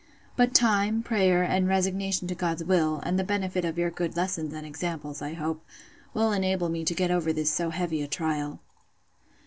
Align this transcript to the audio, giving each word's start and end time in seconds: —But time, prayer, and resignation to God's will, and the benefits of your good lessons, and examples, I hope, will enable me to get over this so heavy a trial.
—But 0.35 0.55
time, 0.55 1.03
prayer, 1.03 1.43
and 1.43 1.67
resignation 1.67 2.27
to 2.27 2.33
God's 2.33 2.63
will, 2.63 3.01
and 3.03 3.19
the 3.19 3.23
benefits 3.23 3.67
of 3.67 3.77
your 3.77 3.91
good 3.91 4.15
lessons, 4.15 4.51
and 4.51 4.65
examples, 4.65 5.21
I 5.21 5.33
hope, 5.33 5.63
will 6.15 6.31
enable 6.31 6.69
me 6.69 6.83
to 6.85 6.95
get 6.95 7.11
over 7.11 7.31
this 7.31 7.51
so 7.53 7.69
heavy 7.69 8.01
a 8.01 8.07
trial. 8.07 8.59